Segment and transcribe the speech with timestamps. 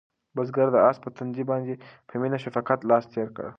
[0.35, 1.73] بزګر د آس په تندي باندې
[2.07, 3.47] په مینه د شفقت لاس تېر کړ.